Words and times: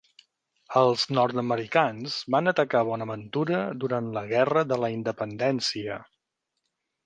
Els 0.79 1.03
nord-americans 1.17 2.15
van 2.37 2.53
atacar 2.53 2.83
Bonaventura 2.89 3.61
durant 3.87 4.11
la 4.19 4.27
Guerra 4.35 4.67
de 4.73 4.83
la 4.87 4.93
Independència. 4.99 6.03